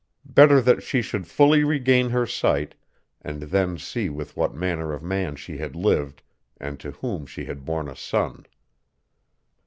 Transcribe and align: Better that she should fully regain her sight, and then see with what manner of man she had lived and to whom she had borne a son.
Better 0.25 0.61
that 0.61 0.81
she 0.81 1.03
should 1.03 1.27
fully 1.27 1.63
regain 1.63 2.09
her 2.09 2.25
sight, 2.25 2.73
and 3.21 3.39
then 3.43 3.77
see 3.77 4.09
with 4.09 4.35
what 4.35 4.51
manner 4.51 4.93
of 4.93 5.03
man 5.03 5.35
she 5.35 5.57
had 5.59 5.75
lived 5.75 6.23
and 6.57 6.79
to 6.79 6.89
whom 6.89 7.27
she 7.27 7.45
had 7.45 7.65
borne 7.65 7.87
a 7.87 7.95
son. 7.95 8.47